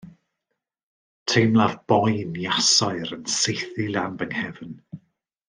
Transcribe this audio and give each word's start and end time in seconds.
Teimlaf 1.31 1.75
boen 1.93 2.33
iasoer 2.45 3.13
yn 3.19 3.27
saethu 3.35 3.87
lan 3.93 4.19
fy 4.23 4.31
nghefn 4.33 4.75